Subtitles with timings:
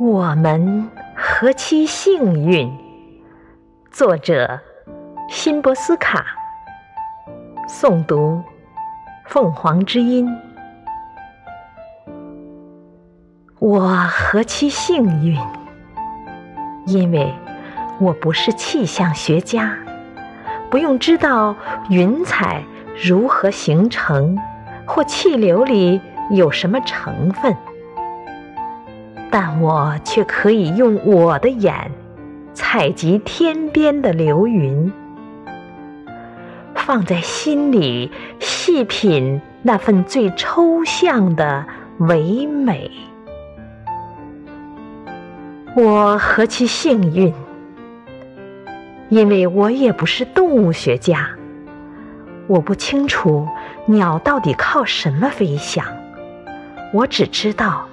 [0.00, 2.68] 我们何其幸运！
[3.92, 4.58] 作者：
[5.28, 6.26] 辛博斯卡。
[7.68, 8.42] 诵读：
[9.28, 10.28] 凤凰之音。
[13.60, 15.38] 我何其幸运！
[16.86, 17.32] 因为
[18.00, 19.78] 我不是气象学家，
[20.70, 21.54] 不用知道
[21.88, 22.64] 云彩
[23.00, 24.36] 如何形成，
[24.86, 26.00] 或气流里
[26.32, 27.56] 有什么成分。
[29.36, 31.90] 但我却可以用我的眼
[32.52, 34.92] 采集天边的流云，
[36.76, 41.66] 放在心里细品那份最抽象的
[41.98, 42.88] 唯美。
[45.74, 47.34] 我何其幸运！
[49.08, 51.28] 因为我也不是动物学家，
[52.46, 53.48] 我不清楚
[53.86, 55.84] 鸟到底靠什么飞翔，
[56.92, 57.88] 我只知道。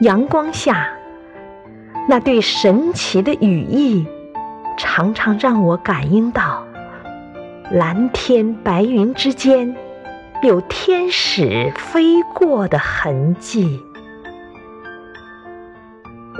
[0.00, 0.88] 阳光下，
[2.08, 4.04] 那对神奇的羽翼，
[4.76, 6.66] 常常让我感应到
[7.70, 9.76] 蓝天白云之间
[10.42, 13.80] 有天使飞过的痕迹。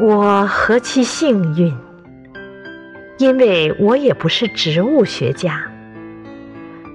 [0.01, 1.73] 我何其幸运！
[3.19, 5.63] 因为我也不是植物学家，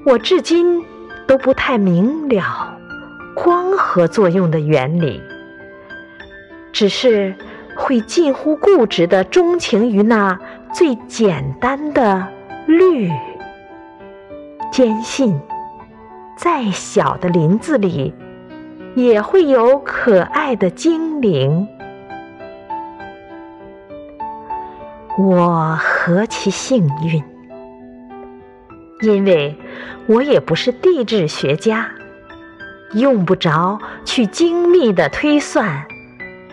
[0.06, 0.84] 我至今
[1.26, 2.78] 都不太明了
[3.36, 5.22] 光合作用的原理。
[6.78, 7.34] 只是
[7.76, 10.40] 会近乎固执的钟情于那
[10.72, 12.28] 最简单的
[12.68, 13.12] 绿，
[14.72, 15.42] 坚信
[16.38, 18.14] 再小的林子里
[18.94, 21.68] 也会有可爱的精灵。
[25.18, 27.24] 我何其幸运！
[29.02, 29.58] 因为
[30.06, 31.90] 我也不是地质学家，
[32.94, 35.88] 用不着去精密的推算。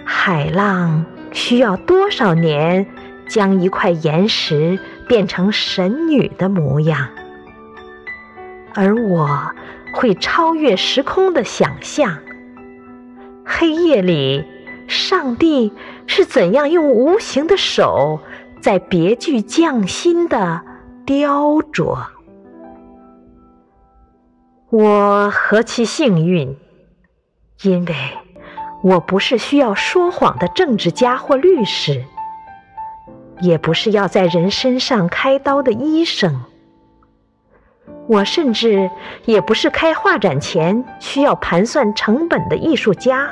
[0.05, 2.87] 海浪需要多少年
[3.29, 4.79] 将一块岩石
[5.09, 7.09] 变成神女的模样？
[8.75, 9.53] 而我
[9.95, 12.19] 会超越时空的想象。
[13.45, 14.45] 黑夜里，
[14.89, 15.73] 上帝
[16.07, 18.21] 是怎样用无形的手
[18.61, 20.63] 在别具匠心的
[21.07, 22.07] 雕琢？
[24.71, 26.57] 我何其幸运，
[27.63, 27.95] 因为。
[28.85, 32.05] 我不是需要说谎的政治家或律师，
[33.41, 36.43] 也不是要在人身上开刀的医生。
[38.07, 38.91] 我甚至
[39.25, 43.31] 也不是开画展前需要盘算成本的艺术家。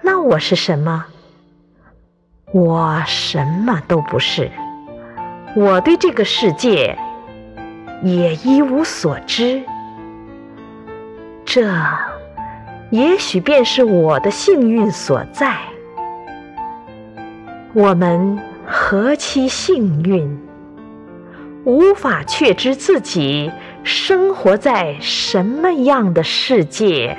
[0.00, 1.04] 那我是什么？
[2.54, 4.50] 我什么都不是。
[5.54, 6.96] 我对这个世界
[8.02, 9.62] 也一无所知。
[11.44, 11.70] 这。
[12.94, 15.58] 也许便是我的幸运所在。
[17.72, 20.38] 我们何其幸运，
[21.64, 23.50] 无法确知自己
[23.82, 27.18] 生活在什么样的世界。